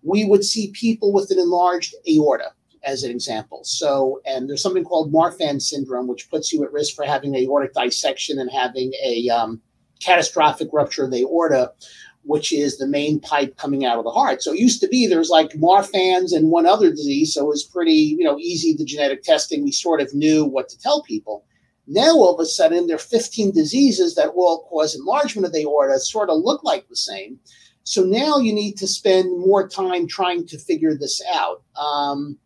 [0.02, 2.54] We would see people with an enlarged aorta,
[2.86, 3.62] as an example.
[3.63, 7.74] So, and there's something called Marfan syndrome, which puts you at risk for having aortic
[7.74, 9.62] dissection and having a um,
[10.02, 11.72] catastrophic rupture of the aorta
[12.24, 14.41] which is the main pipe coming out of the heart.
[14.41, 17.63] So it used to be there's like Marfans and one other disease, so it was
[17.63, 19.63] pretty you know easy the genetic testing.
[19.63, 21.46] We sort of knew what to tell people.
[21.86, 25.63] Now all of a sudden there are 15 diseases that all cause enlargement of the
[25.63, 27.39] aorta, sort of look like the same.
[27.84, 31.63] So now you need to spend more time trying to figure this out.
[31.76, 32.38] Um,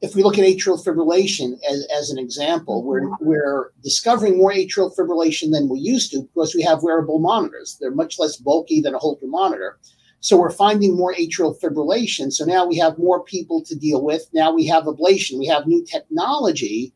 [0.00, 3.24] if we look at atrial fibrillation as, as an example, we're, mm-hmm.
[3.24, 7.76] we're discovering more atrial fibrillation than we used to because we have wearable monitors.
[7.80, 9.78] They're much less bulky than a Holter monitor.
[10.20, 12.32] So we're finding more atrial fibrillation.
[12.32, 14.28] So now we have more people to deal with.
[14.32, 15.38] Now we have ablation.
[15.38, 16.92] We have new technology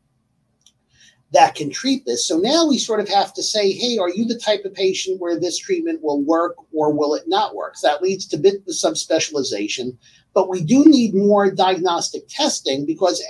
[1.31, 2.27] that can treat this.
[2.27, 5.19] So now we sort of have to say, hey, are you the type of patient
[5.19, 7.75] where this treatment will work or will it not work?
[7.75, 9.97] So that leads to bit the subspecialization.
[10.33, 13.23] But we do need more diagnostic testing because,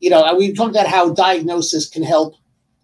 [0.00, 2.34] you know, we've talked about how diagnosis can help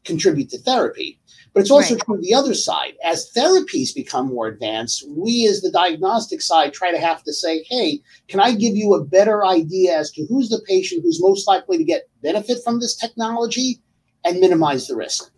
[0.04, 1.20] contribute to therapy.
[1.52, 2.04] But it's also Right.
[2.04, 2.96] true the other side.
[3.02, 7.64] As therapies become more advanced, we as the diagnostic side try to have to say,
[7.68, 11.48] hey, can I give you a better idea as to who's the patient who's most
[11.48, 13.80] likely to get benefit from this technology
[14.22, 15.30] and minimize the risk?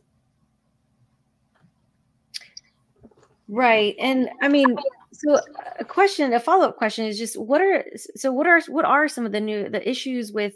[3.47, 3.95] Right.
[4.01, 4.77] And I mean,
[5.19, 5.41] so
[5.81, 9.27] a question, a follow-up question is just what are so what are what are some
[9.27, 10.55] of the new the issues with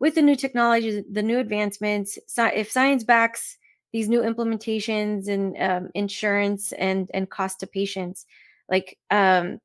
[0.00, 3.58] with the new technologies, the new advancements, if science backs
[3.92, 8.24] these new implementations and um, insurance and and cost to patients,
[8.70, 9.60] like um,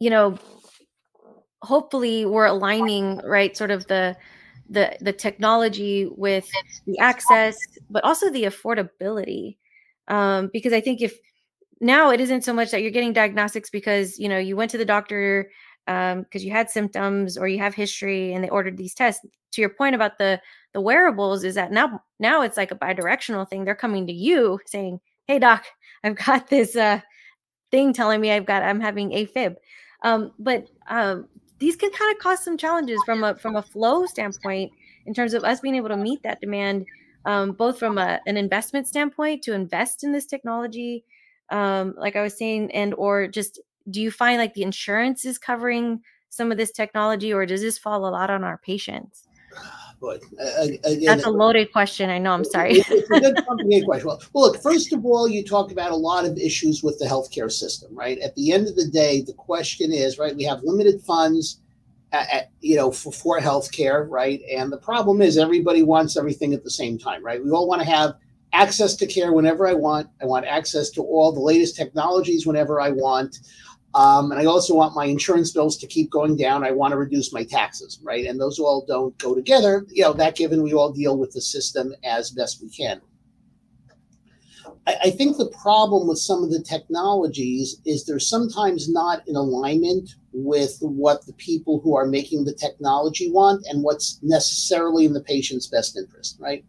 [0.00, 0.36] you know,
[1.62, 4.16] hopefully we're aligning right sort of the
[4.68, 6.48] the the technology with
[6.86, 7.56] the access,
[7.88, 9.56] but also the affordability.
[10.08, 11.16] Um, because I think if
[11.84, 14.78] now it isn't so much that you're getting diagnostics because you know you went to
[14.78, 15.50] the doctor
[15.86, 19.24] um because you had symptoms or you have history and they ordered these tests.
[19.52, 20.40] To your point about the
[20.72, 23.64] the wearables is that now now it's like a bidirectional thing.
[23.64, 25.64] They're coming to you saying hey doc
[26.04, 27.00] i've got this uh
[27.70, 29.56] thing telling me i've got i'm having afib
[30.02, 34.06] um but um these can kind of cause some challenges from a from a flow
[34.06, 34.70] standpoint
[35.06, 36.84] in terms of us being able to meet that demand
[37.26, 41.04] um, both from a, an investment standpoint to invest in this technology
[41.50, 45.38] um like i was saying and or just do you find like the insurance is
[45.38, 49.24] covering some of this technology or does this fall a lot on our patients
[50.00, 53.36] But uh, again, that's a loaded question i know i'm sorry It's it's a good
[53.46, 54.06] complicated question.
[54.06, 57.06] Well, well, look, first of all, you talk about a lot of issues with the
[57.06, 58.18] healthcare system, right?
[58.18, 61.60] At the end of the day, the question is, right, we have limited funds,
[62.14, 64.40] at, at, you know, for, for healthcare, right?
[64.50, 67.42] And the problem is everybody wants everything at the same time, right?
[67.42, 68.14] We all want to have
[68.54, 70.08] access to care whenever I want.
[70.22, 73.36] I want access to all the latest technologies whenever I want.
[73.94, 76.64] Um, and I also want my insurance bills to keep going down.
[76.64, 78.26] I want to reduce my taxes, right?
[78.26, 79.84] And those all don't go together.
[79.90, 83.00] You know, that given we all deal with the system as best we can.
[84.86, 89.36] I, I think the problem with some of the technologies is they're sometimes not in
[89.36, 95.12] alignment with what the people who are making the technology want and what's necessarily in
[95.12, 96.64] the patient's best interest, right?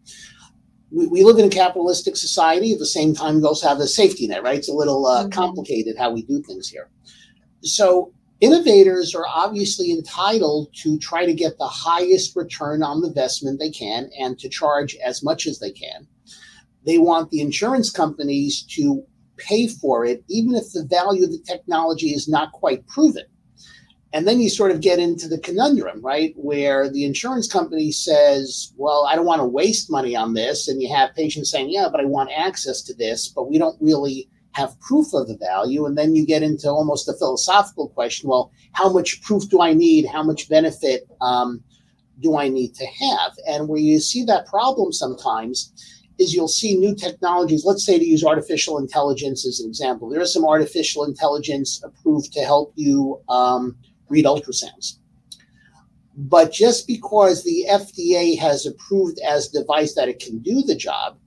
[0.90, 2.72] We, we live in a capitalistic society.
[2.72, 4.58] At the same time, we also have a safety net, right?
[4.58, 5.32] It's a little uh, Mhm.
[5.32, 6.88] complicated how we do things here.
[7.62, 13.58] So innovators are obviously entitled to try to get the highest return on the investment
[13.58, 16.06] they can and to charge as much as they can.
[16.84, 19.02] They want the insurance companies to
[19.38, 23.24] pay for it, even if the value of the technology is not quite proven.
[24.12, 26.32] And then you sort of get into the conundrum, right?
[26.36, 30.68] Where the insurance company says, well, I don't want to waste money on this.
[30.68, 33.76] And you have patients saying, yeah, but I want access to this, but we don't
[33.80, 35.84] really have proof of the value.
[35.84, 39.74] And then you get into almost a philosophical question well, how much proof do I
[39.74, 40.06] need?
[40.06, 41.62] How much benefit um,
[42.20, 43.32] do I need to have?
[43.46, 45.72] And where you see that problem sometimes
[46.18, 47.64] is you'll see new technologies.
[47.66, 50.08] Let's say to use artificial intelligence as an example.
[50.08, 53.76] There is some artificial intelligence approved to help you um,
[54.08, 54.98] read ultrasounds.
[56.16, 60.74] But just because the FDA has approved as a device that it can do the
[60.74, 61.18] job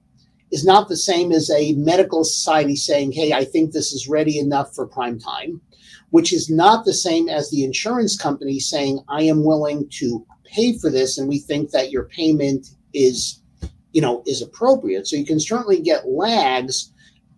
[0.51, 4.39] is not the same as a medical society saying, hey, I think this is ready
[4.39, 5.61] enough for prime time,
[6.09, 10.75] which is not the same as the insurance company saying, I am willing to pay
[10.79, 13.43] for this and we think that your payment is,
[13.91, 15.05] you know, is appropriate.
[15.05, 16.91] So you can certainly get lags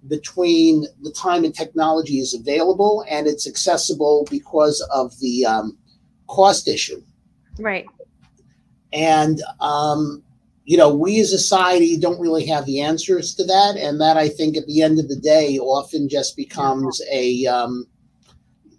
[0.08, 5.78] between the time and technology is available and it's accessible because of the um,
[6.28, 7.02] cost issue.
[7.60, 7.86] Right.
[8.94, 10.24] And, um,
[10.66, 13.78] you know, we as a society don't really have the answers to that.
[13.78, 17.86] And that I think at the end of the day often just becomes a, um,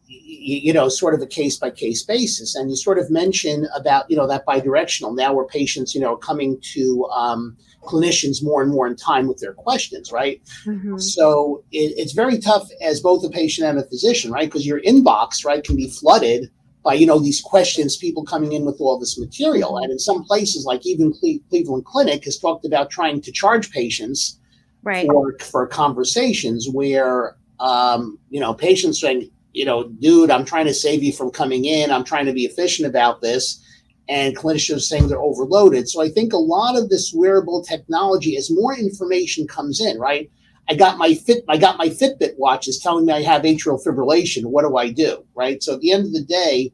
[0.07, 2.57] you know, sort of a case by case basis.
[2.57, 6.15] And you sort of mention about, you know, that bidirectional now where patients, you know,
[6.15, 10.41] are coming to, um, clinicians more and more in time with their questions, right?
[10.65, 10.99] Mm-hmm.
[10.99, 14.49] So it, it's very tough as both a patient and a physician, right?
[14.49, 16.51] Because your inbox, right, can be flooded
[16.83, 20.25] by you know these questions, people coming in with all this material, and in some
[20.25, 24.39] places, like even Cle- Cleveland Clinic, has talked about trying to charge patients
[24.83, 25.07] right.
[25.07, 30.75] for for conversations where um, you know patients saying, you know, dude, I'm trying to
[30.75, 31.91] save you from coming in.
[31.91, 33.63] I'm trying to be efficient about this
[34.09, 35.89] and clinicians saying they're overloaded.
[35.89, 40.31] So I think a lot of this wearable technology, as more information comes in, right?
[40.69, 43.85] I got my fit, I got my Fitbit watch is telling me I have atrial
[43.85, 44.47] fibrillation.
[44.47, 45.25] What do I do?
[45.35, 45.63] Right.
[45.63, 46.73] So at the end of the day,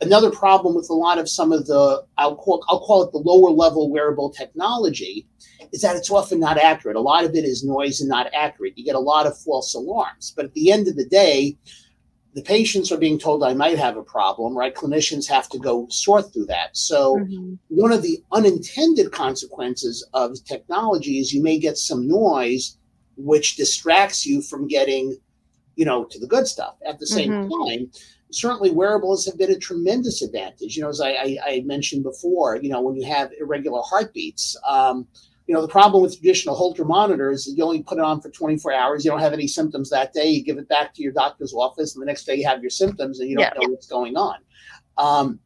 [0.00, 3.18] another problem with a lot of some of the I'll call I'll call it the
[3.18, 5.26] lower level wearable technology
[5.72, 6.96] is that it's often not accurate.
[6.96, 8.78] A lot of it is noise and not accurate.
[8.78, 10.32] You get a lot of false alarms.
[10.34, 11.56] But at the end of the day,
[12.34, 14.74] the patients are being told I might have a problem, right?
[14.74, 16.76] Clinicians have to go sort through that.
[16.76, 17.54] So, mm-hmm.
[17.68, 22.76] one of the unintended consequences of technology is you may get some noise
[23.16, 25.18] which distracts you from getting,
[25.74, 26.76] you know, to the good stuff.
[26.86, 27.68] At the same mm-hmm.
[27.68, 27.90] time,
[28.30, 30.76] certainly wearables have been a tremendous advantage.
[30.76, 34.56] You know, as I, I, I mentioned before, you know, when you have irregular heartbeats,
[34.66, 35.06] um,
[35.48, 38.28] you know, the problem with traditional Holter monitors is you only put it on for
[38.28, 39.02] 24 hours.
[39.02, 40.26] You don't have any symptoms that day.
[40.28, 42.70] You give it back to your doctor's office, and the next day you have your
[42.70, 43.58] symptoms, and you don't yeah.
[43.58, 44.36] know what's going on.
[44.98, 45.40] Um,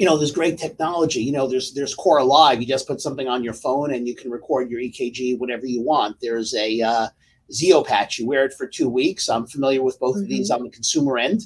[0.00, 1.20] you know, there's great technology.
[1.22, 2.60] You know, there's there's Core Alive.
[2.60, 5.80] You just put something on your phone, and you can record your EKG, whatever you
[5.80, 6.16] want.
[6.20, 7.08] There's a uh,
[7.52, 8.18] Zio patch.
[8.18, 9.28] You wear it for two weeks.
[9.28, 10.24] I'm familiar with both mm-hmm.
[10.24, 11.42] of these on the consumer end.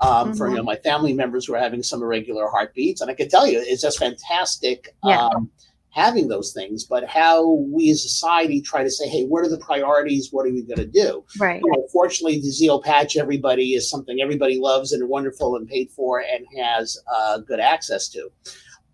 [0.00, 0.38] Um, mm-hmm.
[0.38, 3.28] For you know, my family members who are having some irregular heartbeats, and I can
[3.28, 4.94] tell you, it's just fantastic.
[5.04, 5.26] Yeah.
[5.26, 5.50] Um,
[5.96, 9.48] having those things, but how we as a society try to say, hey, what are
[9.48, 10.28] the priorities?
[10.30, 11.24] What are we going to do?
[11.40, 11.62] Right.
[11.64, 15.90] You know, fortunately, the Zio patch, everybody is something everybody loves and wonderful and paid
[15.90, 18.28] for and has uh, good access to.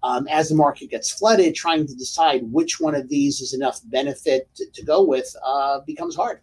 [0.04, 3.80] Um, as the market gets flooded, trying to decide which one of these is enough
[3.84, 6.40] benefit to, to go with uh, becomes hard.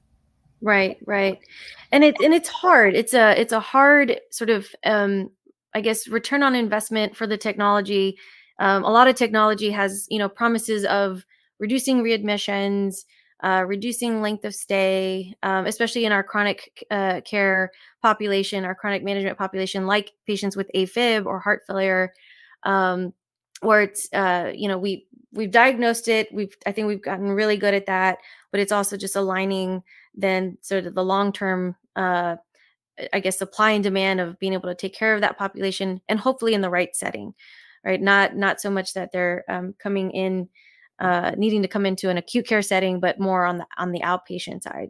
[0.62, 1.40] Right, right,
[1.92, 2.96] and it's and it's hard.
[2.96, 5.30] It's a it's a hard sort of um,
[5.74, 8.18] I guess return on investment for the technology
[8.60, 11.26] um, a lot of technology has you know promises of
[11.60, 13.06] reducing readmissions
[13.42, 19.04] uh, reducing length of stay um, especially in our chronic uh, care population our chronic
[19.04, 22.14] management population like patients with afib or heart failure
[22.64, 23.14] um,
[23.62, 27.58] where it's uh, you know we we've diagnosed it we've i think we've gotten really
[27.58, 28.18] good at that
[28.52, 29.84] but it's also just aligning
[30.16, 32.36] then sort of the long term uh,
[33.14, 36.20] i guess supply and demand of being able to take care of that population and
[36.20, 37.34] hopefully in the right setting
[37.86, 38.02] right?
[38.02, 40.50] Not not so much that they're um, coming in
[41.00, 44.02] uh, needing to come into an acute care setting, but more on the on the
[44.02, 44.90] outpatient side.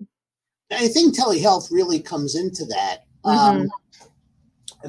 [0.72, 3.00] I think telehealth really comes into that.
[3.26, 3.62] Mm-hmm.
[3.62, 3.70] Um,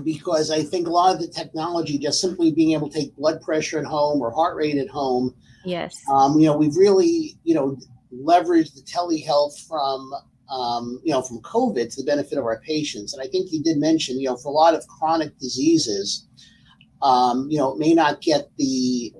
[0.04, 3.40] because I think a lot of the technology, just simply being able to take blood
[3.42, 5.34] pressure at home or heart rate at home,
[5.64, 7.76] yes, um, you know, we've really, you know,
[8.14, 10.12] leveraged the telehealth from
[10.50, 13.14] um, you know, from COVID to the benefit of our patients.
[13.14, 16.26] And I think you did mention, you know, for a lot of chronic diseases,
[17.02, 19.12] um, you know, it may not get the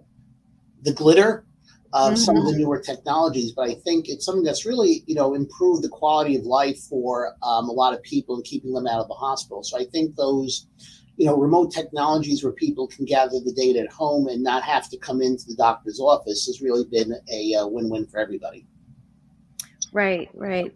[0.82, 1.44] the glitter
[1.92, 2.16] of mm-hmm.
[2.16, 2.60] some of the mm-hmm.
[2.60, 6.44] newer technologies, but I think it's something that's really, you know, improved the quality of
[6.44, 9.62] life for um, a lot of people and keeping them out of the hospital.
[9.64, 10.68] So I think those,
[11.16, 14.88] you know, remote technologies where people can gather the data at home and not have
[14.90, 18.66] to come into the doctor's office has really been a, a uh, win-win for everybody.
[19.92, 20.72] Right, right.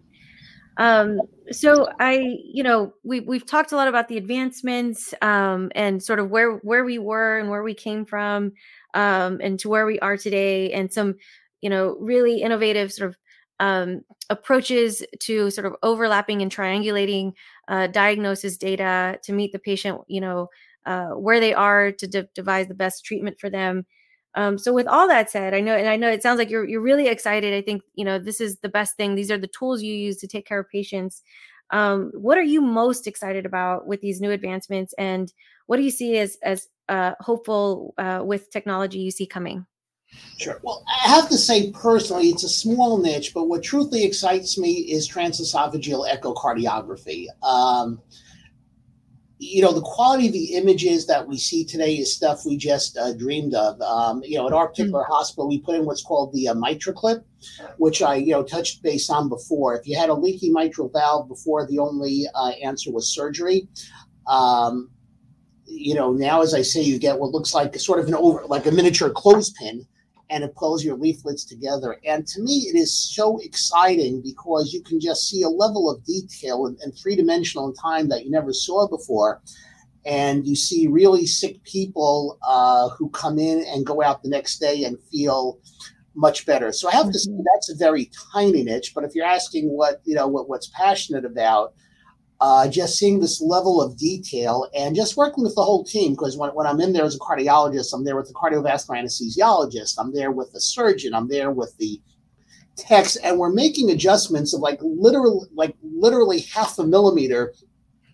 [0.76, 1.20] Um,
[1.50, 6.18] so I, you know, we we've talked a lot about the advancements um, and sort
[6.18, 8.52] of where where we were and where we came from,
[8.94, 11.14] um, and to where we are today, and some,
[11.60, 13.16] you know, really innovative sort of
[13.60, 14.00] um,
[14.30, 17.32] approaches to sort of overlapping and triangulating
[17.68, 20.48] uh, diagnosis data to meet the patient, you know,
[20.86, 23.86] uh, where they are to de- devise the best treatment for them.
[24.36, 26.68] Um, so with all that said, I know, and I know it sounds like you're
[26.68, 27.54] you're really excited.
[27.54, 29.14] I think you know this is the best thing.
[29.14, 31.22] These are the tools you use to take care of patients.
[31.70, 35.32] Um, what are you most excited about with these new advancements, and
[35.66, 39.66] what do you see as as uh, hopeful uh, with technology you see coming?
[40.38, 40.60] Sure.
[40.62, 44.72] Well, I have to say personally, it's a small niche, but what truly excites me
[44.72, 47.26] is transesophageal echocardiography.
[47.42, 48.00] Um,
[49.38, 52.96] you know, the quality of the images that we see today is stuff we just
[52.96, 53.80] uh, dreamed of.
[53.80, 55.12] Um, you know, at our particular mm-hmm.
[55.12, 57.24] hospital, we put in what's called the uh, MitraClip,
[57.78, 59.76] which I, you know, touched base on before.
[59.76, 63.66] If you had a leaky mitral valve before, the only uh, answer was surgery.
[64.28, 64.90] Um,
[65.66, 68.44] you know, now as I say, you get what looks like sort of an over,
[68.46, 69.86] like a miniature clothespin
[70.30, 71.98] and it pulls your leaflets together.
[72.04, 76.04] And to me, it is so exciting because you can just see a level of
[76.04, 79.42] detail and, and three dimensional in time that you never saw before.
[80.06, 84.58] And you see really sick people uh, who come in and go out the next
[84.58, 85.58] day and feel
[86.14, 86.72] much better.
[86.72, 87.42] So I have to say mm-hmm.
[87.54, 88.92] that's a very tiny niche.
[88.94, 91.74] But if you're asking what you know what, what's passionate about,
[92.44, 96.12] uh, just seeing this level of detail and just working with the whole team.
[96.12, 99.94] Because when, when I'm in there as a cardiologist, I'm there with the cardiovascular anesthesiologist,
[99.98, 102.02] I'm there with the surgeon, I'm there with the
[102.76, 107.54] techs, and we're making adjustments of like literally, like literally half a millimeter.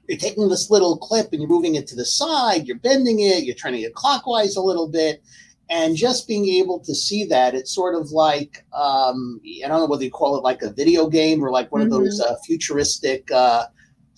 [0.08, 3.42] You're taking this little clip and you're moving it to the side, you're bending it,
[3.42, 5.24] you're turning it clockwise a little bit.
[5.70, 9.86] And just being able to see that, it's sort of like um, I don't know
[9.86, 11.92] whether you call it like a video game or like one mm-hmm.
[11.92, 13.66] of those uh, futuristic uh,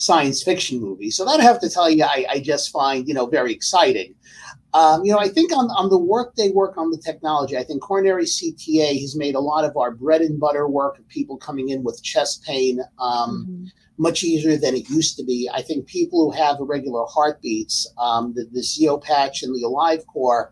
[0.03, 1.12] science fiction movie.
[1.12, 4.14] So that I have to tell you, I, I just find, you know, very exciting.
[4.74, 7.62] Um, you know, I think on, on the work they work on the technology, I
[7.62, 11.36] think coronary CTA has made a lot of our bread and butter work of people
[11.36, 13.64] coming in with chest pain um, mm-hmm.
[13.96, 15.48] much easier than it used to be.
[15.55, 20.48] I think people who have irregular heartbeats, um, the, the Zio patch and the AliveCor,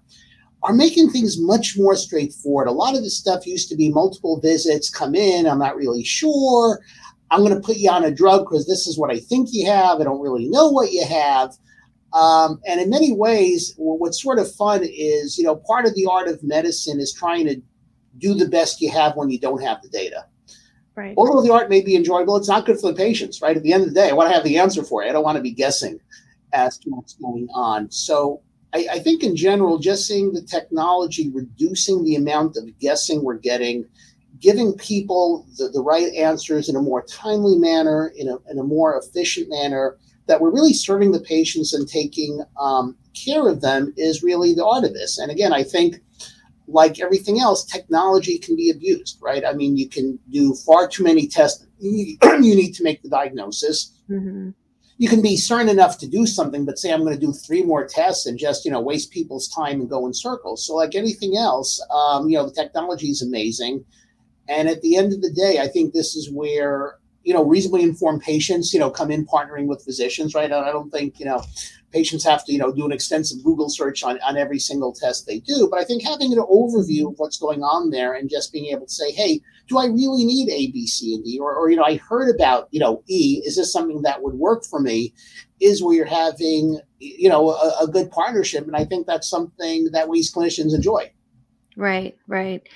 [0.63, 2.69] are making things much more straightforward.
[2.69, 6.05] A lot of the stuff used to be multiple visits, come in, I'm not really
[6.05, 6.81] sure.
[7.31, 9.67] I'm going to put you on a drug because this is what I think you
[9.67, 10.01] have.
[10.01, 11.57] I don't really know what you have.
[12.13, 16.07] Um, and in many ways, what's sort of fun is, you know, part of the
[16.11, 17.63] art of medicine is trying to
[18.19, 20.27] do the best you have when you don't have the data.
[20.97, 21.15] Right.
[21.17, 23.57] Although the art may be enjoyable, it's not good for the patients, right?
[23.57, 25.09] At the end of the day, I want to have the answer for you.
[25.09, 26.01] I don't want to be guessing
[26.53, 27.91] as to what's going on.
[27.93, 28.43] So
[28.75, 33.35] I, I think in general, just seeing the technology reducing the amount of guessing we're
[33.35, 33.87] getting
[34.41, 38.65] giving people the, the right answers in a more timely manner, in a, in a
[38.65, 43.93] more efficient manner, that we're really serving the patients and taking um, care of them
[43.97, 45.19] is really the art of this.
[45.19, 45.97] And again, I think,
[46.69, 49.45] like everything else, technology can be abused, right?
[49.45, 51.67] I mean, you can do far too many tests.
[51.81, 53.93] You need to make the diagnosis.
[54.09, 54.51] Mm-hmm.
[54.99, 57.63] You can be certain enough to do something, but say I'm going to do three
[57.63, 60.67] more tests and just you know waste people's time and go in circles.
[60.67, 63.85] So, like anything else, um, you know, the technology is amazing
[64.51, 67.83] and at the end of the day, I think this is where you know reasonably
[67.83, 70.51] informed patients you know come in partnering with physicians right?
[70.51, 71.43] I don't think you know
[71.93, 75.27] patients have to you know do an extensive google search on, on every single test
[75.27, 75.69] they do.
[75.71, 78.87] But i think having an overview of what's going on there and just being able
[78.87, 81.39] to say hey do i really need a b c and d?
[81.39, 83.43] Or, or you know i heard about you know e.
[83.45, 85.13] Is this something that would work for me?
[85.61, 88.67] Is where you're having you know a, a good partnership.
[88.67, 91.13] And i think that's something that we as clinicians enjoy.
[91.77, 92.67] Right right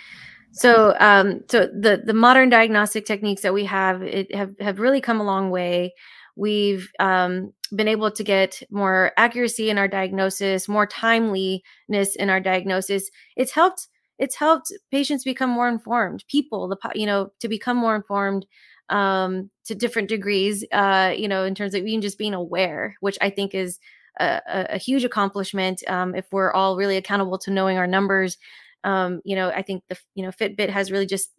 [0.55, 5.01] so, um, so the the modern diagnostic techniques that we have it have have really
[5.01, 5.95] come a long way.
[6.37, 12.41] We've um, been able to get more accuracy in our diagnosis, more timeliness in our
[12.41, 13.11] diagnosis.
[13.37, 13.89] It's helped.
[14.19, 16.25] It's helped patients become more informed.
[16.29, 18.47] People, the you know, to become more informed
[18.91, 20.65] um, to different degrees.
[20.71, 23.81] Uh, you know, in terms of even just being aware, which I think is
[24.21, 24.41] a,
[24.75, 28.39] a, huge accomplishment um, if we're all really accountable to knowing our numbers
[28.85, 31.30] um, you know, I think the you know Fitbit has really just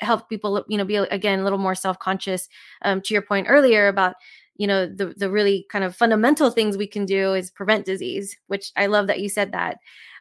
[0.00, 2.48] helped people, you know, be again a little more self conscious.
[2.82, 4.14] Um, to your point earlier about
[4.56, 8.36] you know the the really kind of fundamental things we can do is prevent disease,
[8.46, 9.78] which I love that you said that.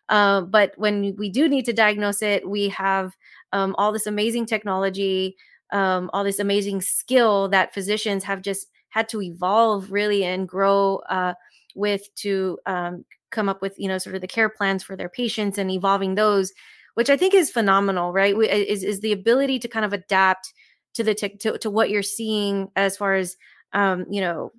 [0.07, 3.15] Uh, but when we do need to diagnose it, we have
[3.53, 5.36] um, all this amazing technology,
[5.71, 10.95] um, all this amazing skill that physicians have just had to evolve really and grow
[11.09, 11.34] uh,
[11.75, 15.09] with to um, come up with you know sort of the care plans for their
[15.09, 16.51] patients and evolving those
[16.95, 20.53] which i think is phenomenal right we, is, is the ability to kind of adapt
[20.93, 23.38] to the tech to, to what you're seeing as far as
[23.73, 24.51] um, you know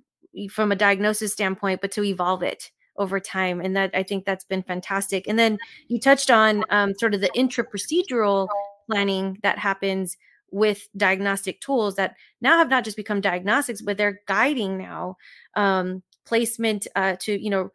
[0.49, 3.61] from a diagnosis standpoint, but to evolve it over time.
[3.61, 5.27] And that I think that's been fantastic.
[5.27, 5.57] And then
[5.87, 8.47] you touched on um, sort of the intra procedural
[8.89, 10.17] planning that happens
[10.51, 15.15] with diagnostic tools that now have not just become diagnostics, but they're guiding now
[15.55, 17.69] um, placement uh, to, you know,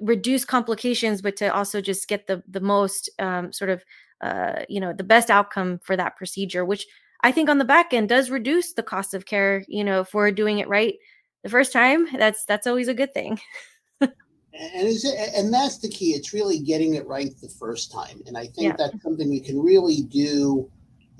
[0.00, 3.84] reduce complications, but to also just get the the most um, sort of
[4.20, 6.86] uh, you know the best outcome for that procedure, which
[7.22, 9.64] I think on the back end does reduce the cost of care.
[9.68, 10.94] You know, if we're doing it right
[11.42, 13.40] the first time, that's that's always a good thing.
[14.00, 14.12] and
[14.52, 16.10] is it, and that's the key.
[16.10, 18.76] It's really getting it right the first time, and I think yeah.
[18.76, 20.70] that's something we can really do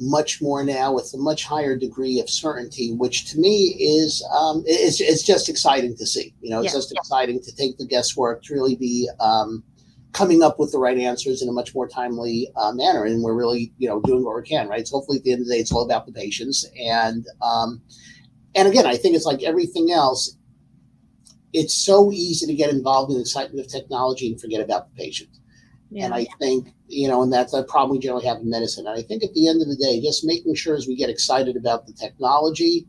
[0.01, 4.63] much more now with a much higher degree of certainty, which to me is um,
[4.67, 6.35] it's, it's just exciting to see.
[6.41, 6.79] You know, it's yeah.
[6.79, 9.63] just exciting to take the guesswork to really be um,
[10.13, 13.35] coming up with the right answers in a much more timely uh, manner, and we're
[13.35, 14.69] really you know doing what we can.
[14.69, 14.87] Right.
[14.87, 17.81] So hopefully at the end of the day, it's all about the patients, and um,
[18.55, 20.37] and again, I think it's like everything else
[21.55, 25.03] it's so easy to get involved in the excitement of technology and forget about the
[25.03, 25.31] patient.
[25.95, 26.07] Yeah.
[26.07, 28.89] And I think, you know, and that's a problem we generally have in medicine.
[28.89, 31.09] And I think at the end of the day, just making sure as we get
[31.09, 32.89] excited about the technology,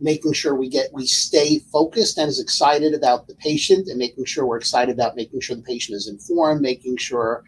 [0.00, 4.24] making sure we get we stay focused and as excited about the patient and making
[4.24, 7.42] sure we're excited about making sure the patient is informed, making sure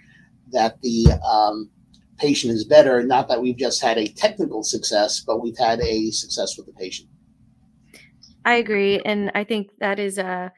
[0.51, 1.71] that the um,
[2.19, 3.01] patient is better.
[3.05, 6.73] Not that we've just had a technical success, but we've had a success with the
[6.73, 7.09] patient.
[8.45, 8.99] I agree.
[9.05, 10.53] And I think that is a,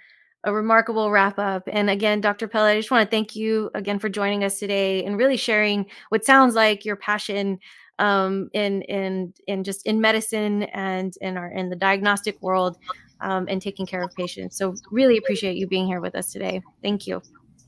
[0.49, 1.69] a remarkable wrap up.
[1.71, 2.49] And again, Dr.
[2.49, 5.87] Peled, I just want to thank you again for joining us today and really sharing
[6.09, 7.59] what sounds like your passion
[7.99, 12.79] um, in in in just in medicine and in our in the diagnostic world
[13.21, 14.57] um, and taking care of patients.
[14.57, 16.63] So really appreciate you being here with us today.
[16.83, 17.21] Thank you.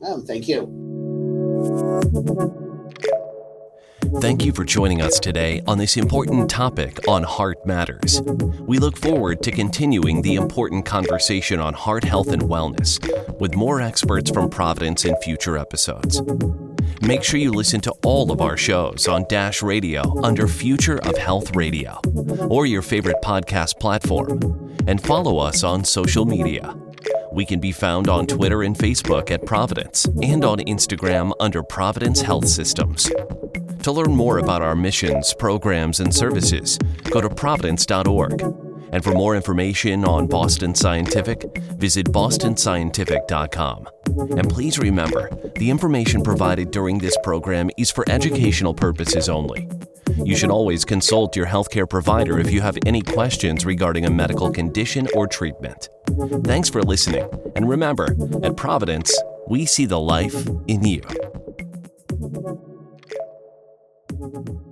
[0.03, 0.67] Oh, thank you.
[4.19, 8.21] Thank you for joining us today on this important topic on Heart Matters.
[8.61, 12.99] We look forward to continuing the important conversation on heart health and wellness
[13.39, 16.23] with more experts from Providence in future episodes.
[17.03, 21.17] Make sure you listen to all of our shows on Dash Radio under Future of
[21.17, 22.01] Health Radio
[22.49, 26.75] or your favorite podcast platform, and follow us on social media.
[27.33, 32.23] We can be found on Twitter and Facebook at Providence and on Instagram under Providence
[32.23, 33.09] Health Systems.
[33.83, 36.79] To learn more about our missions, programs, and services,
[37.11, 38.43] go to providence.org.
[38.93, 43.89] And for more information on Boston Scientific, visit bostonscientific.com.
[44.37, 49.69] And please remember, the information provided during this program is for educational purposes only.
[50.17, 54.51] You should always consult your healthcare provider if you have any questions regarding a medical
[54.51, 55.89] condition or treatment.
[56.45, 59.17] Thanks for listening, and remember, at Providence,
[59.49, 61.03] we see the life in you
[64.21, 64.70] thank you